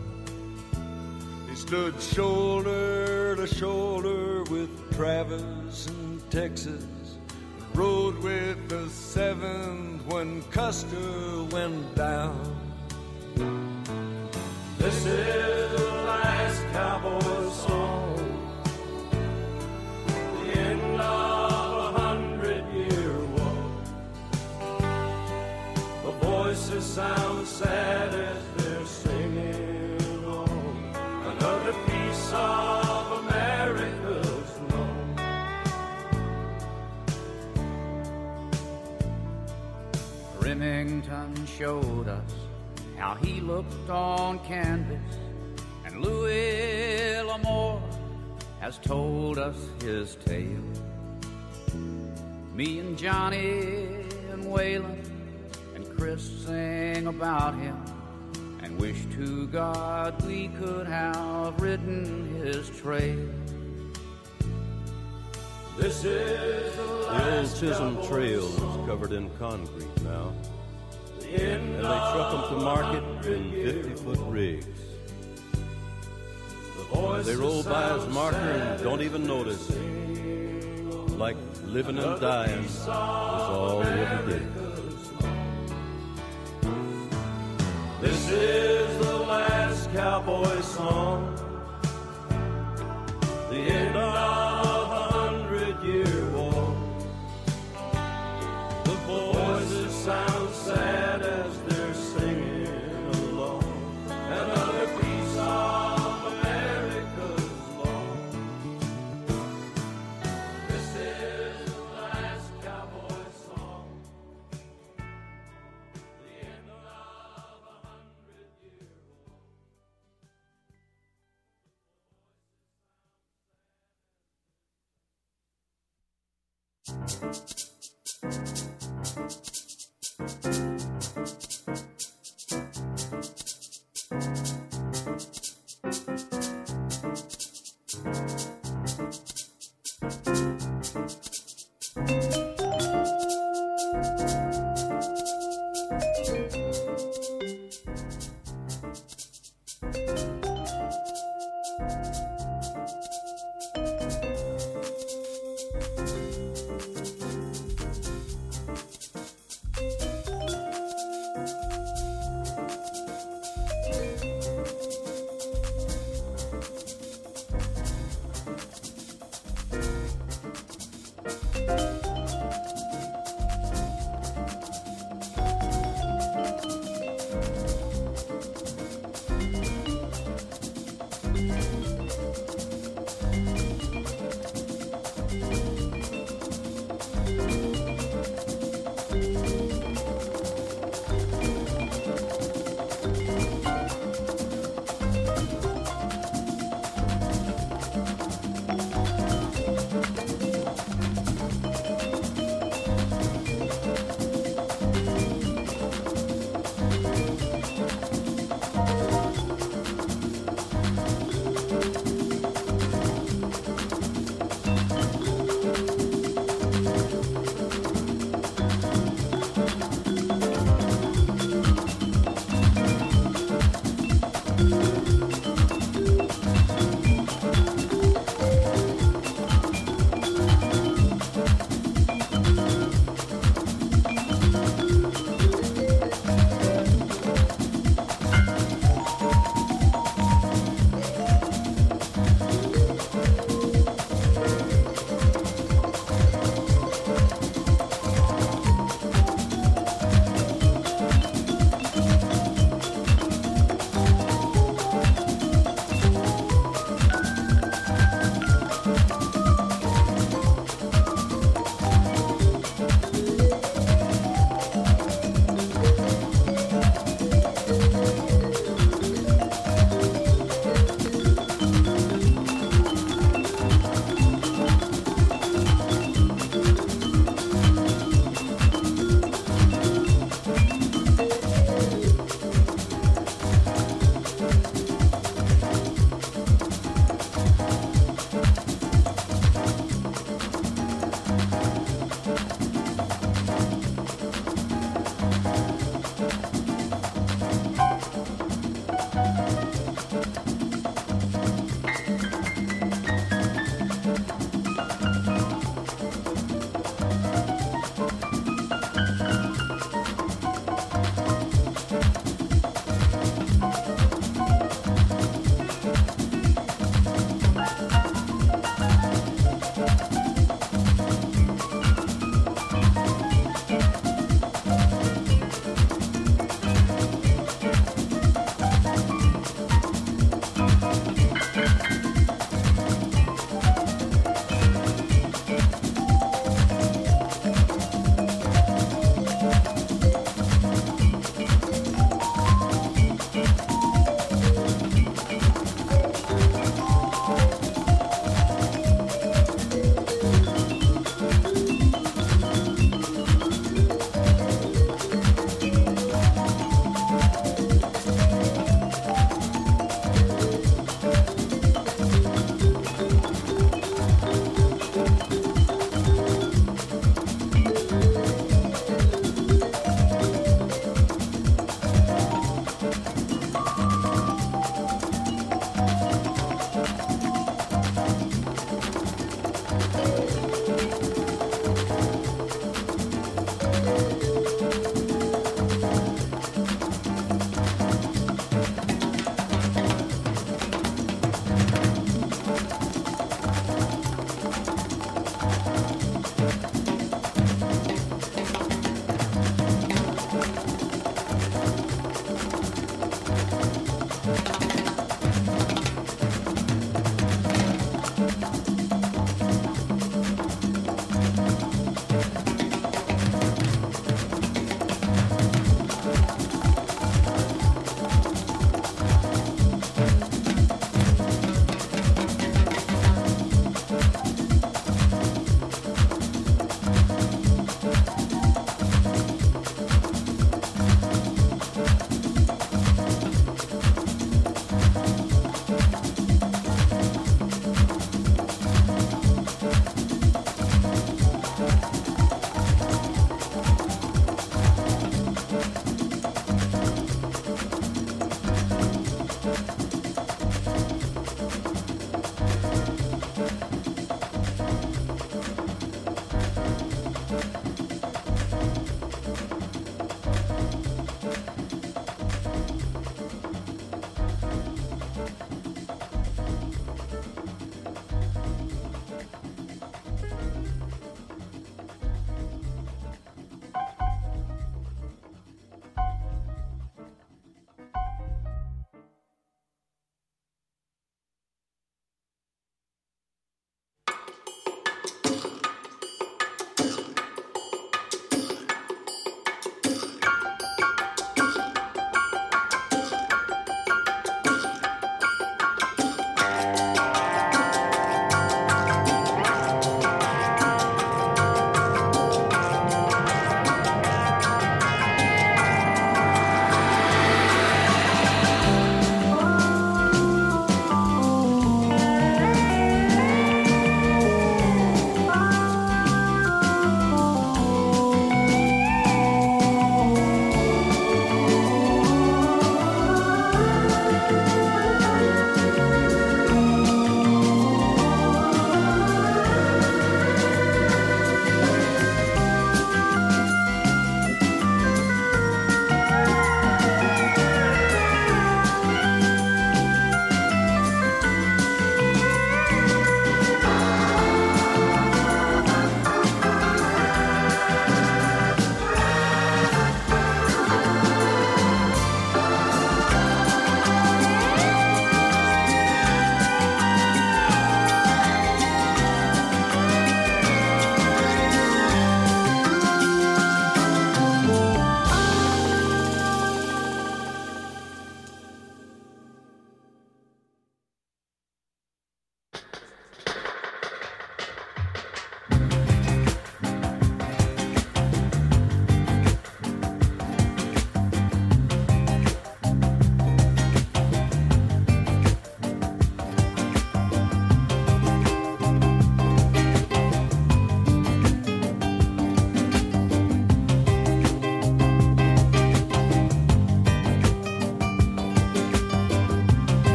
Stood 1.73 2.03
shoulder 2.03 3.35
to 3.35 3.47
shoulder 3.47 4.43
with 4.51 4.69
Travis 4.95 5.87
in 5.87 6.21
Texas. 6.29 6.85
Rode 7.73 8.19
with 8.19 8.69
the 8.69 8.91
seventh 8.91 10.05
when 10.05 10.43
Custer 10.51 11.45
went 11.45 11.95
down. 11.95 12.55
This 14.77 15.07
is 15.07 15.81
the 15.81 15.93
last 16.05 16.63
cowboy 16.73 17.49
song. 17.49 18.19
The 20.45 20.53
end 20.53 21.01
of 21.01 21.95
a 21.95 21.99
hundred 21.99 22.71
year 22.75 23.19
war. 23.19 23.67
The 26.05 26.13
voices 26.21 26.85
sound 26.85 27.47
sad 27.47 28.15
as 28.15 28.52
Remington 40.63 41.45
showed 41.59 42.07
us 42.07 42.35
how 42.97 43.17
he 43.17 43.41
looked 43.41 43.91
on 43.91 44.39
canvas, 44.47 45.19
and 45.85 46.01
Louis 46.01 47.21
L'Amour 47.21 47.83
has 48.61 48.79
told 48.79 49.39
us 49.39 49.57
his 49.81 50.15
tale. 50.25 50.63
Me 52.55 52.79
and 52.79 52.97
Johnny 52.97 54.07
and 54.31 54.45
Waylon 54.45 55.05
and 55.75 55.99
Kris 55.99 56.23
sing 56.47 57.09
about 57.09 57.57
him 57.57 57.83
and 58.63 58.79
wish 58.79 59.05
to 59.17 59.49
God 59.49 60.25
we 60.25 60.47
could 60.61 60.87
have 60.87 61.61
ridden 61.61 62.37
his 62.37 62.71
trail. 62.71 63.29
This 65.77 66.05
is 66.05 66.77
the 66.77 66.83
The 66.83 67.39
old 67.39 67.59
Chisholm 67.59 68.07
Trail 68.07 68.45
is 68.45 68.87
covered 68.87 69.13
in 69.13 69.31
concrete 69.39 70.03
now. 70.03 70.35
The 71.19 71.29
end 71.29 71.77
And 71.77 71.79
they 71.79 71.83
truck 71.83 72.51
them 72.51 72.59
to 72.59 72.65
market 72.65 73.27
in 73.27 73.53
year 73.53 73.83
50 73.83 74.05
foot 74.05 74.19
rigs. 74.29 74.67
The 76.77 77.23
They 77.23 77.37
roll 77.37 77.63
by 77.63 77.95
his 77.95 78.03
sound 78.03 78.13
marker 78.13 78.37
and 78.37 78.83
don't 78.83 79.01
even 79.01 79.27
notice 79.27 79.71
Like 81.17 81.37
living 81.65 81.99
and 81.99 82.21
dying 82.21 82.65
is 82.65 82.87
all 82.87 83.79
we 83.81 83.87
ever 83.87 84.31
did. 84.31 84.47
This 88.03 88.29
is 88.31 89.07
the 89.07 89.17
last 89.17 89.91
cowboy 89.95 90.61
song. 90.61 91.35
The 93.49 93.57
end 93.57 93.97
of 93.97 94.72
voices 100.03 100.05
sound 100.05 100.55
sad 100.55 101.23
as 101.23 101.62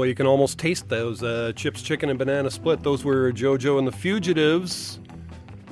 Boy, 0.00 0.06
you 0.06 0.14
can 0.14 0.26
almost 0.26 0.58
taste 0.58 0.88
those 0.88 1.22
uh, 1.22 1.52
chips, 1.54 1.82
chicken, 1.82 2.08
and 2.08 2.18
banana 2.18 2.50
split. 2.50 2.82
Those 2.82 3.04
were 3.04 3.30
JoJo 3.32 3.78
and 3.78 3.86
the 3.86 3.92
Fugitives 3.92 4.98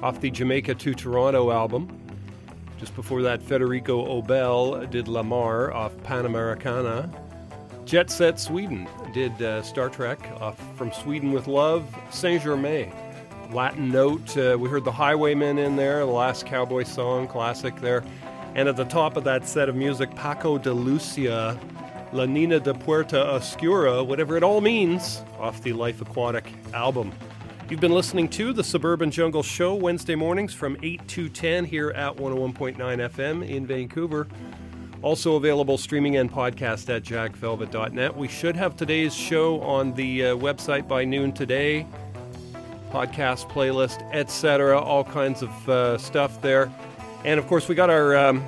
off 0.02 0.20
the 0.20 0.30
Jamaica 0.30 0.74
to 0.74 0.92
Toronto 0.92 1.50
album. 1.50 1.98
Just 2.78 2.94
before 2.94 3.22
that, 3.22 3.40
Federico 3.40 4.20
Aubele 4.20 4.90
did 4.90 5.08
Lamar 5.08 5.72
off 5.72 5.96
Panamericana. 6.02 7.10
Jet 7.86 8.10
Set 8.10 8.38
Sweden 8.38 8.86
did 9.14 9.32
uh, 9.40 9.62
Star 9.62 9.88
Trek 9.88 10.18
off 10.42 10.60
From 10.76 10.92
Sweden 10.92 11.32
with 11.32 11.46
Love. 11.46 11.88
Saint 12.10 12.42
Germain, 12.42 12.92
Latin 13.50 13.90
Note. 13.90 14.36
Uh, 14.36 14.58
we 14.60 14.68
heard 14.68 14.84
The 14.84 14.92
Highwaymen 14.92 15.56
in 15.56 15.74
there, 15.74 16.00
the 16.00 16.12
last 16.12 16.44
cowboy 16.44 16.82
song, 16.82 17.26
classic 17.28 17.76
there. 17.76 18.04
And 18.54 18.68
at 18.68 18.76
the 18.76 18.84
top 18.84 19.16
of 19.16 19.24
that 19.24 19.48
set 19.48 19.70
of 19.70 19.74
music, 19.74 20.14
Paco 20.14 20.58
de 20.58 20.74
Lucia 20.74 21.58
La 22.12 22.24
Nina 22.24 22.58
de 22.58 22.72
Puerta 22.72 23.16
Oscura, 23.16 24.06
whatever 24.06 24.36
it 24.36 24.42
all 24.42 24.62
means, 24.62 25.22
off 25.38 25.62
the 25.62 25.74
Life 25.74 26.00
Aquatic 26.00 26.50
album. 26.72 27.12
You've 27.68 27.80
been 27.80 27.92
listening 27.92 28.28
to 28.30 28.54
the 28.54 28.64
Suburban 28.64 29.10
Jungle 29.10 29.42
Show 29.42 29.74
Wednesday 29.74 30.14
mornings 30.14 30.54
from 30.54 30.78
8 30.82 31.06
to 31.08 31.28
10 31.28 31.66
here 31.66 31.90
at 31.90 32.16
101.9 32.16 32.76
FM 32.76 33.46
in 33.46 33.66
Vancouver. 33.66 34.26
Also 35.02 35.36
available 35.36 35.76
streaming 35.76 36.16
and 36.16 36.32
podcast 36.32 36.88
at 36.88 37.02
jackvelvet.net. 37.02 38.16
We 38.16 38.26
should 38.26 38.56
have 38.56 38.74
today's 38.74 39.14
show 39.14 39.60
on 39.60 39.92
the 39.92 40.28
uh, 40.28 40.36
website 40.36 40.88
by 40.88 41.04
noon 41.04 41.32
today. 41.32 41.86
Podcast 42.90 43.50
playlist, 43.50 44.02
etc., 44.14 44.80
all 44.80 45.04
kinds 45.04 45.42
of 45.42 45.68
uh, 45.68 45.98
stuff 45.98 46.40
there. 46.40 46.72
And 47.26 47.38
of 47.38 47.46
course, 47.46 47.68
we 47.68 47.74
got 47.74 47.90
our 47.90 48.16
um, 48.16 48.42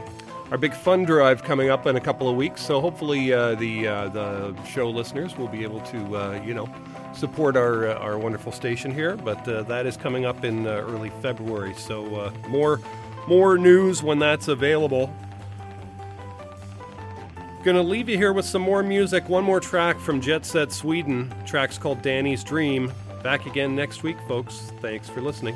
our 0.51 0.59
big 0.59 0.75
fund 0.75 1.07
drive 1.07 1.45
coming 1.45 1.71
up 1.71 1.87
in 1.87 1.97
a 1.97 2.01
couple 2.01 2.29
of 2.29 2.37
weeks. 2.37 2.65
So 2.65 2.81
hopefully, 2.81 3.33
uh, 3.33 3.55
the 3.55 3.87
uh, 3.87 4.09
the 4.09 4.65
show 4.65 4.91
listeners 4.91 5.37
will 5.37 5.49
be 5.49 5.63
able 5.63 5.81
to 5.81 6.17
uh, 6.17 6.43
you 6.45 6.55
know 6.55 6.69
support 7.15 7.57
our 7.57 7.89
uh, 7.89 7.95
our 7.95 8.19
wonderful 8.19 8.53
station 8.53 8.93
here. 8.93 9.17
But 9.17 9.47
uh, 9.49 9.63
that 9.65 9.87
is 9.87 9.97
coming 9.97 10.25
up 10.25 10.45
in 10.45 10.67
uh, 10.67 10.71
early 10.71 11.11
February. 11.23 11.75
So 11.75 12.33
more 12.49 12.81
more 13.29 13.59
news 13.59 14.03
when 14.03 14.19
that's 14.19 14.49
available. 14.49 15.13
Gonna 17.63 17.83
leave 17.83 18.09
you 18.09 18.17
here 18.17 18.33
with 18.33 18.47
some 18.47 18.63
more 18.63 18.83
music. 18.83 19.29
One 19.29 19.45
more 19.45 19.61
track 19.61 20.01
from 20.01 20.21
Jet 20.21 20.47
Set 20.47 20.73
Sweden. 20.73 21.33
track's 21.45 21.77
called 21.77 22.01
Danny's 22.01 22.43
Dream. 22.43 22.91
Back 23.23 23.45
again 23.45 23.77
next 23.77 24.03
week, 24.03 24.17
folks. 24.27 24.73
Thanks 24.81 25.11
for 25.11 25.21
listening. 25.21 25.55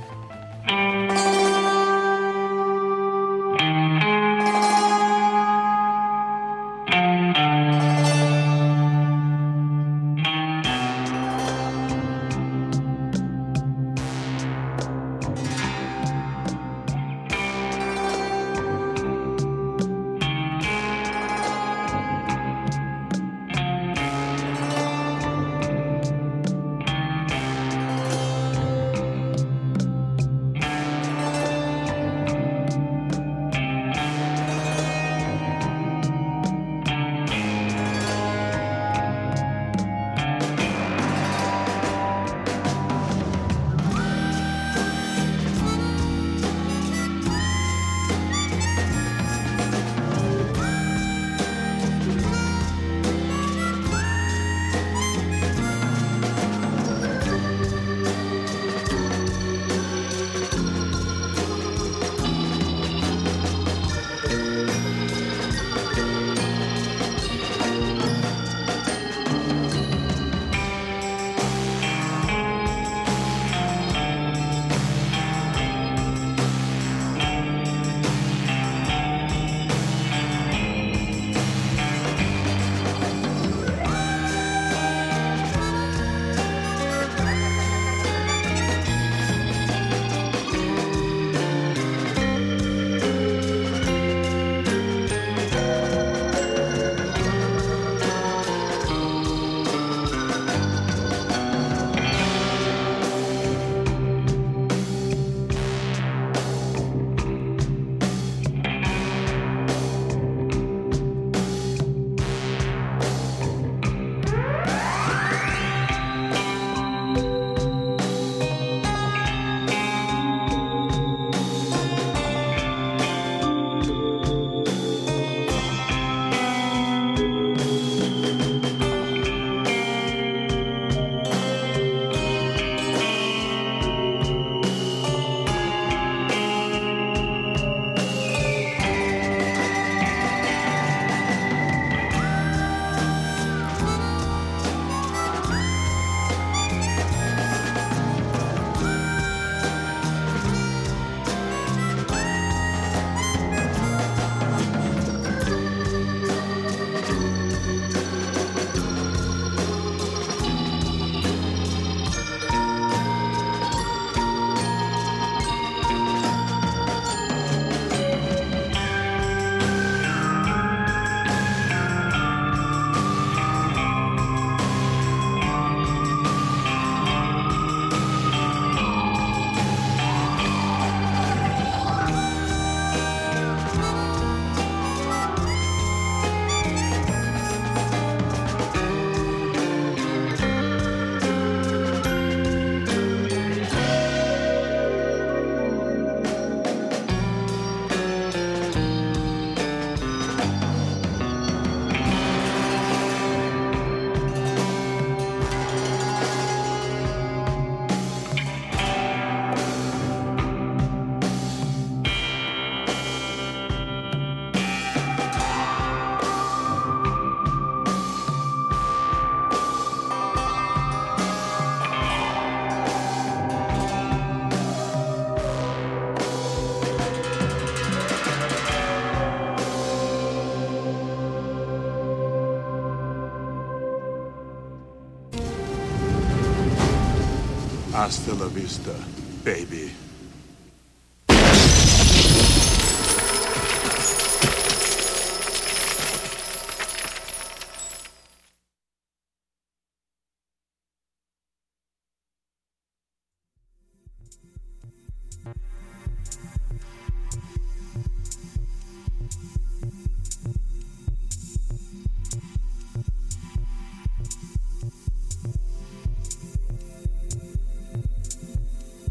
Hasta 238.05 238.35
la 238.35 238.45
vista. 238.49 239.04